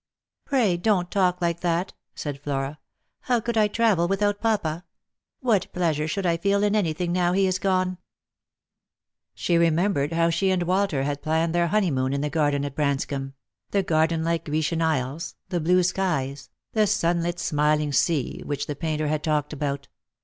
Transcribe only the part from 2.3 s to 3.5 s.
Flora; "how